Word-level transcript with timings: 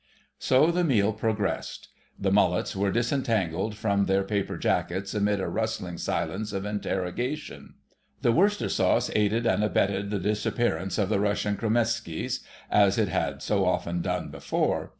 So 0.39 0.71
the 0.71 0.83
meal 0.83 1.13
progressed. 1.13 1.89
The 2.17 2.31
"mullets" 2.31 2.75
were 2.75 2.89
disentangled 2.89 3.75
from 3.75 4.07
their 4.07 4.23
paper 4.23 4.57
jackets 4.57 5.13
amid 5.13 5.39
a 5.39 5.47
rustling 5.47 5.99
silence 5.99 6.53
of 6.53 6.65
interrogation. 6.65 7.75
The 8.23 8.31
Worcester 8.31 8.67
sauce 8.67 9.11
aided 9.13 9.45
and 9.45 9.63
abetted 9.63 10.09
the 10.09 10.17
disappearance 10.17 10.97
of 10.97 11.09
the 11.09 11.19
Russian 11.19 11.55
Kromeskis, 11.55 12.39
as 12.71 12.97
it 12.97 13.09
had 13.09 13.43
so 13.43 13.63
often 13.63 14.01
done 14.01 14.29
before. 14.29 14.89